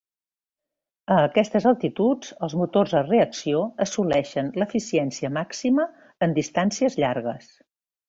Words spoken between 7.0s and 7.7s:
llargues.